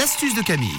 l'astuce 0.00 0.34
de 0.34 0.40
Camille. 0.40 0.70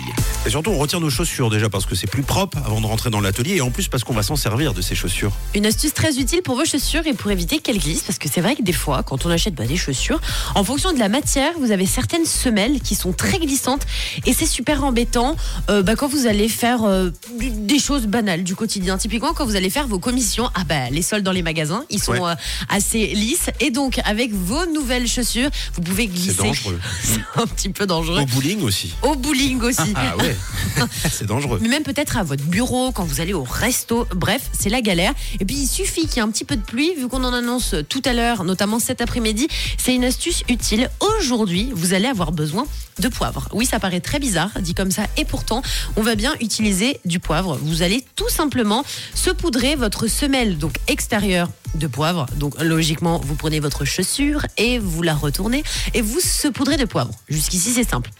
Et 0.47 0.49
surtout, 0.49 0.71
on 0.71 0.79
retire 0.79 0.99
nos 0.99 1.11
chaussures 1.11 1.51
déjà 1.51 1.69
parce 1.69 1.85
que 1.85 1.93
c'est 1.93 2.07
plus 2.09 2.23
propre 2.23 2.57
avant 2.65 2.81
de 2.81 2.87
rentrer 2.87 3.11
dans 3.11 3.21
l'atelier 3.21 3.57
et 3.57 3.61
en 3.61 3.69
plus 3.69 3.87
parce 3.87 4.03
qu'on 4.03 4.15
va 4.15 4.23
s'en 4.23 4.35
servir 4.35 4.73
de 4.73 4.81
ces 4.81 4.95
chaussures. 4.95 5.31
Une 5.53 5.67
astuce 5.67 5.93
très 5.93 6.17
utile 6.17 6.41
pour 6.41 6.55
vos 6.55 6.65
chaussures 6.65 7.05
et 7.05 7.13
pour 7.13 7.29
éviter 7.29 7.59
qu'elles 7.59 7.77
glissent, 7.77 8.01
parce 8.01 8.17
que 8.17 8.27
c'est 8.27 8.41
vrai 8.41 8.55
que 8.55 8.63
des 8.63 8.73
fois, 8.73 9.03
quand 9.03 9.23
on 9.27 9.29
achète 9.29 9.53
bah, 9.53 9.65
des 9.67 9.77
chaussures, 9.77 10.19
en 10.55 10.63
fonction 10.63 10.91
de 10.91 10.97
la 10.97 11.07
matière, 11.07 11.51
vous 11.59 11.69
avez 11.71 11.85
certaines 11.85 12.25
semelles 12.25 12.79
qui 12.81 12.95
sont 12.95 13.13
très 13.13 13.37
glissantes 13.37 13.83
et 14.25 14.33
c'est 14.33 14.47
super 14.47 14.83
embêtant 14.83 15.35
euh, 15.69 15.83
bah, 15.83 15.95
quand 15.95 16.07
vous 16.07 16.25
allez 16.25 16.49
faire 16.49 16.83
euh, 16.83 17.11
des 17.39 17.77
choses 17.77 18.07
banales 18.07 18.43
du 18.43 18.55
quotidien. 18.55 18.97
Typiquement, 18.97 19.33
quand 19.35 19.45
vous 19.45 19.55
allez 19.55 19.69
faire 19.69 19.87
vos 19.87 19.99
commissions, 19.99 20.49
ah 20.55 20.63
bah 20.63 20.89
les 20.89 21.03
soldes 21.03 21.23
dans 21.23 21.31
les 21.31 21.43
magasins, 21.43 21.83
ils 21.91 22.01
sont 22.01 22.13
Ouais. 22.13 22.21
euh, 22.31 22.35
assez 22.69 23.05
lisses 23.13 23.51
et 23.59 23.69
donc 23.69 23.99
avec 24.03 24.33
vos 24.33 24.65
nouvelles 24.73 25.07
chaussures, 25.07 25.51
vous 25.75 25.83
pouvez 25.83 26.07
glisser. 26.07 26.31
C'est 26.31 26.43
dangereux. 26.43 26.79
C'est 27.03 27.39
un 27.39 27.45
petit 27.45 27.69
peu 27.69 27.85
dangereux. 27.85 28.19
Au 28.21 28.25
bowling 28.25 28.63
aussi. 28.63 28.93
Au 29.03 29.10
bowling 29.15 29.61
aussi. 29.61 29.93
Ah 29.95 30.17
ouais, 30.17 30.35
c'est 31.11 31.25
dangereux. 31.25 31.59
mais 31.61 31.69
même 31.69 31.83
peut-être 31.83 32.17
à 32.17 32.23
votre 32.23 32.43
bureau, 32.43 32.91
quand 32.91 33.03
vous 33.03 33.21
allez 33.21 33.33
au 33.33 33.43
resto. 33.43 34.07
Bref, 34.15 34.41
c'est 34.57 34.69
la 34.69 34.81
galère. 34.81 35.13
Et 35.39 35.45
puis, 35.45 35.55
il 35.55 35.67
suffit 35.67 36.07
qu'il 36.07 36.17
y 36.17 36.19
ait 36.19 36.23
un 36.23 36.31
petit 36.31 36.45
peu 36.45 36.55
de 36.55 36.61
pluie, 36.61 36.93
vu 36.95 37.07
qu'on 37.07 37.23
en 37.23 37.33
annonce 37.33 37.75
tout 37.89 38.01
à 38.05 38.13
l'heure, 38.13 38.43
notamment 38.43 38.79
cet 38.79 39.01
après-midi. 39.01 39.47
C'est 39.77 39.95
une 39.95 40.03
astuce 40.03 40.43
utile. 40.49 40.89
Aujourd'hui, 40.99 41.71
vous 41.73 41.93
allez 41.93 42.07
avoir 42.07 42.31
besoin 42.31 42.65
de 42.99 43.07
poivre. 43.07 43.47
Oui, 43.53 43.65
ça 43.65 43.79
paraît 43.79 44.01
très 44.01 44.19
bizarre, 44.19 44.51
dit 44.59 44.73
comme 44.73 44.91
ça, 44.91 45.03
et 45.17 45.25
pourtant, 45.25 45.61
on 45.95 46.01
va 46.01 46.15
bien 46.15 46.33
utiliser 46.41 46.99
du 47.05 47.19
poivre. 47.19 47.57
Vous 47.61 47.81
allez 47.81 48.03
tout 48.15 48.29
simplement 48.29 48.83
saupoudrer 49.15 49.75
votre 49.75 50.07
semelle, 50.07 50.57
donc 50.57 50.75
extérieure 50.87 51.49
de 51.75 51.87
poivre. 51.87 52.25
Donc, 52.35 52.61
logiquement, 52.61 53.21
vous 53.23 53.35
prenez 53.35 53.59
votre 53.59 53.85
chaussure 53.85 54.45
et 54.57 54.79
vous 54.79 55.01
la 55.01 55.15
retournez 55.15 55.63
et 55.93 56.01
vous 56.01 56.19
saupoudrez 56.19 56.77
de 56.77 56.85
poivre. 56.85 57.11
Jusqu'ici, 57.29 57.71
c'est 57.73 57.89
simple. 57.89 58.11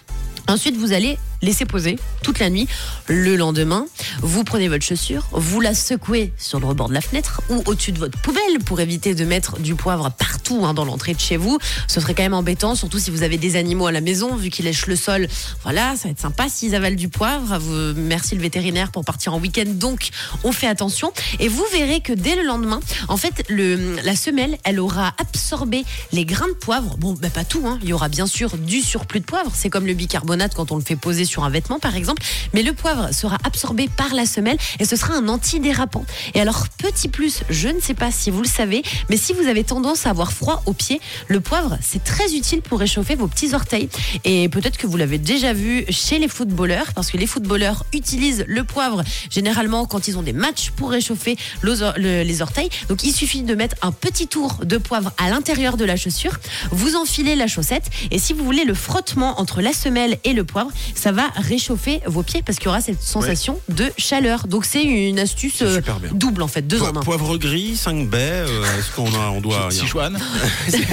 Ensuite, 0.52 0.76
vous 0.76 0.92
allez 0.92 1.18
laisser 1.42 1.66
poser 1.66 1.98
toute 2.24 2.40
la 2.40 2.50
nuit. 2.50 2.68
Le 3.08 3.36
lendemain, 3.36 3.86
vous 4.22 4.44
prenez 4.44 4.68
votre 4.68 4.86
chaussure, 4.86 5.28
vous 5.32 5.60
la 5.62 5.74
secouez 5.74 6.34
sur 6.38 6.60
le 6.60 6.66
rebord 6.68 6.90
de 6.90 6.94
la 6.94 7.02
fenêtre 7.02 7.42
ou 7.50 7.62
au-dessus 7.66 7.92
de 7.92 8.00
votre 8.00 8.20
poubelle 8.20 8.60
pour 8.66 8.80
éviter 8.80 9.16
de 9.16 9.26
mettre 9.26 9.60
du 9.60 9.76
poivre 9.76 10.12
partout 10.12 10.66
hein, 10.66 10.74
dans 10.74 10.86
l'entrée 10.86 11.14
de 11.14 11.20
chez 11.20 11.38
vous. 11.38 11.58
Ce 11.88 12.00
serait 12.00 12.14
quand 12.14 12.24
même 12.24 12.34
embêtant, 12.34 12.76
surtout 12.76 13.00
si 13.00 13.12
vous 13.12 13.24
avez 13.24 13.38
des 13.38 13.56
animaux 13.56 13.88
à 13.88 13.92
la 13.92 14.02
maison, 14.02 14.36
vu 14.36 14.50
qu'ils 14.50 14.66
lèchent 14.66 14.88
le 14.88 14.96
sol. 14.96 15.28
Voilà, 15.64 15.96
ça 15.96 16.04
va 16.06 16.10
être 16.12 16.20
sympa 16.20 16.48
s'ils 16.50 16.76
avalent 16.76 16.96
du 16.96 17.10
poivre. 17.10 17.58
Vous- 17.58 17.94
merci 17.96 18.36
le 18.36 18.42
vétérinaire 18.42 18.92
pour 18.92 19.06
partir 19.06 19.34
en 19.34 19.40
week-end, 19.40 19.66
donc 19.68 20.10
on 20.44 20.52
fait 20.52 20.68
attention. 20.68 21.12
Et 21.40 21.48
vous 21.48 21.66
verrez 21.72 22.02
que 22.02 22.14
dès 22.14 22.36
le 22.36 22.44
lendemain, 22.44 22.80
en 23.08 23.18
fait, 23.18 23.44
la 23.50 24.16
semelle, 24.16 24.58
elle 24.64 24.80
aura 24.80 25.14
absorbé 25.18 25.84
les 26.12 26.26
grains 26.26 26.48
de 26.50 26.54
poivre. 26.54 26.98
Bon, 26.98 27.14
bah, 27.14 27.30
pas 27.30 27.46
tout, 27.46 27.64
hein. 27.66 27.80
il 27.82 27.90
y 27.90 27.94
aura 27.94 28.10
bien 28.10 28.28
sûr 28.28 28.58
du 28.58 28.82
surplus 28.82 29.20
de 29.22 29.26
poivre. 29.26 29.52
C'est 29.56 29.70
comme 29.70 29.86
le 29.88 29.94
bicarbonate 29.94 30.54
quand 30.56 30.72
on 30.72 30.76
le 30.76 30.84
fait 30.84 30.96
poser 30.96 31.26
sur 31.26 31.31
un 31.40 31.50
vêtement, 31.50 31.80
par 31.80 31.96
exemple. 31.96 32.22
Mais 32.54 32.64
le 32.64 32.74
poivre 32.74 33.14
sera 33.14 33.38
absorbé 33.44 33.90
par 33.96 34.14
la 34.14 34.26
semelle 34.26 34.58
et 34.80 34.86
ce 34.86 34.96
sera 34.96 35.14
un 35.16 35.28
antidérapant. 35.28 36.06
Et 36.34 36.42
alors, 36.42 36.68
petit 36.78 37.08
plus, 37.08 37.42
je 37.50 37.70
ne 37.70 37.80
sais 37.80 37.94
pas 37.94 38.12
si 38.12 38.30
vous 38.30 38.42
le 38.42 38.48
savez, 38.48 38.84
mais 39.10 39.18
si 39.18 39.34
vous 39.34 39.48
avez 39.48 39.64
tendance 39.64 40.06
à 40.06 40.10
avoir 40.10 40.34
froid 40.34 40.62
aux 40.66 40.74
pieds, 40.74 41.00
le 41.28 41.40
poivre, 41.40 41.78
c'est 41.82 42.04
très 42.04 42.34
utile 42.34 42.62
pour 42.62 42.80
réchauffer 42.80 43.16
vos 43.16 43.28
petits 43.28 43.54
orteils. 43.54 43.90
Et 44.24 44.50
peut-être 44.50 44.78
que 44.78 44.88
vous 44.88 44.98
l'avez 44.98 45.18
déjà 45.18 45.54
vu 45.54 45.86
chez 45.90 46.20
les 46.20 46.28
footballeurs, 46.28 46.94
parce 46.94 47.12
que 47.12 47.18
les 47.18 47.28
footballeurs 47.28 47.86
utilisent 47.94 48.46
le 48.48 48.64
poivre 48.64 49.04
généralement 49.30 49.86
quand 49.86 50.08
ils 50.08 50.18
ont 50.18 50.24
des 50.24 50.34
matchs 50.34 50.72
pour 50.72 50.92
réchauffer 50.92 51.38
les 51.64 52.42
orteils. 52.42 52.70
Donc 52.90 53.04
il 53.04 53.14
suffit 53.14 53.44
de 53.44 53.56
mettre 53.56 53.76
un 53.82 53.92
petit 53.92 54.28
tour 54.28 54.58
de 54.64 54.78
poivre 54.78 55.12
à 55.18 55.30
l'intérieur 55.30 55.78
de 55.78 55.86
la 55.86 55.96
chaussure, 55.96 56.40
vous 56.72 56.96
enfilez 56.96 57.36
la 57.36 57.48
chaussette, 57.48 57.90
et 58.10 58.20
si 58.20 58.34
vous 58.34 58.44
voulez 58.44 58.66
le 58.66 58.74
frottement 58.74 59.40
entre 59.40 59.62
la 59.62 59.74
semelle 59.74 60.18
et 60.24 60.34
le 60.34 60.44
poivre, 60.44 60.72
ça 60.96 61.12
va 61.12 61.21
réchauffer 61.36 62.02
vos 62.06 62.24
pieds 62.24 62.42
parce 62.42 62.58
qu'il 62.58 62.66
y 62.66 62.70
aura 62.70 62.82
cette 62.82 63.02
sensation 63.02 63.60
de 63.70 63.92
chaleur. 63.98 64.48
Donc 64.48 64.66
c'est 64.66 64.84
une 64.84 65.20
astuce 65.20 65.62
euh, 65.62 65.82
double 66.14 66.42
en 66.42 66.48
fait, 66.48 66.62
deux 66.66 66.78
Po- 66.78 66.86
en 66.86 66.96
un. 66.98 67.02
poivre 67.02 67.38
gris, 67.38 67.76
5 67.76 68.08
baies, 68.10 68.20
euh, 68.48 68.80
est-ce 68.80 68.92
qu'on 68.96 69.14
a, 69.14 69.30
on 69.30 69.42
doit. 69.42 69.70
Sichuan. 69.72 70.18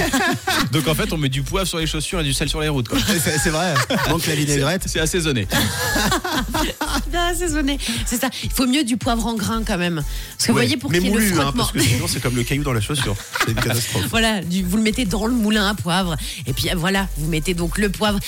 Donc 0.71 0.87
en 0.87 0.95
fait, 0.95 1.11
on 1.13 1.17
met 1.17 1.29
du 1.29 1.41
poivre 1.43 1.67
sur 1.67 1.77
les 1.79 1.87
chaussures 1.87 2.19
et 2.19 2.23
du 2.23 2.33
sel 2.33 2.49
sur 2.49 2.61
les 2.61 2.69
routes. 2.69 2.89
C'est 3.19 3.49
vrai. 3.49 3.73
Manque 4.09 4.25
la 4.27 4.35
vinaigrette. 4.35 4.83
C'est 4.87 4.99
assaisonné. 4.99 5.47
bien 7.11 7.25
assaisonné. 7.27 7.77
C'est 8.05 8.19
ça. 8.19 8.29
Il 8.43 8.51
faut 8.51 8.67
mieux 8.67 8.83
du 8.83 8.97
poivre 8.97 9.25
en 9.25 9.33
grain 9.35 9.63
quand 9.65 9.77
même. 9.77 9.95
Parce 10.35 10.45
que 10.47 10.51
vous 10.51 10.57
voyez, 10.57 10.77
pour 10.77 10.91
mais 10.91 10.99
qu'il 10.99 11.07
y 11.09 11.11
ait 11.13 11.19
le 11.31 11.39
hein, 11.41 11.53
parce 11.55 11.71
que 11.71 11.79
sinon 11.79 12.07
c'est 12.07 12.19
comme 12.21 12.35
le 12.35 12.43
caillou 12.43 12.63
dans 12.63 12.73
la 12.73 12.81
chaussure. 12.81 13.15
C'est 13.45 13.51
une 13.51 13.55
catastrophe. 13.57 14.05
Voilà, 14.09 14.41
du- 14.41 14.63
vous 14.63 14.77
le 14.77 14.83
mettez 14.83 15.05
dans 15.05 15.25
le 15.25 15.33
moulin 15.33 15.67
à 15.67 15.73
poivre. 15.73 16.15
Et 16.45 16.53
puis 16.53 16.69
voilà, 16.75 17.07
vous 17.17 17.27
mettez 17.29 17.53
donc 17.53 17.77
le 17.77 17.89
poivre 17.89 18.19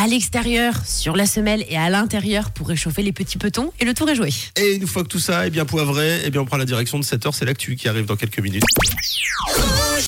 à 0.00 0.06
l'extérieur, 0.06 0.74
sur 0.86 1.16
la 1.16 1.26
semelle 1.26 1.41
et 1.46 1.76
à 1.76 1.90
l'intérieur 1.90 2.50
pour 2.50 2.68
réchauffer 2.68 3.02
les 3.02 3.12
petits 3.12 3.38
petons. 3.38 3.72
Et 3.80 3.84
le 3.84 3.94
tour 3.94 4.08
est 4.08 4.14
joué. 4.14 4.30
Et 4.56 4.74
une 4.74 4.86
fois 4.86 5.02
que 5.02 5.08
tout 5.08 5.18
ça 5.18 5.46
est 5.46 5.50
bien 5.50 5.64
poivré, 5.64 6.20
eh 6.24 6.30
bien 6.30 6.40
on 6.40 6.44
prend 6.44 6.56
la 6.56 6.64
direction 6.64 6.98
de 6.98 7.04
7h, 7.04 7.32
c'est 7.32 7.44
l'actu 7.44 7.76
qui 7.76 7.88
arrive 7.88 8.06
dans 8.06 8.16
quelques 8.16 8.40
minutes. 8.40 8.64